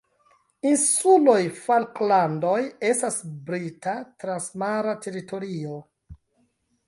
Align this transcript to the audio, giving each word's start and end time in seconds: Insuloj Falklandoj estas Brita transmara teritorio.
Insuloj 0.67 1.35
Falklandoj 1.65 2.57
estas 2.89 3.19
Brita 3.51 3.95
transmara 4.23 4.95
teritorio. 5.07 5.77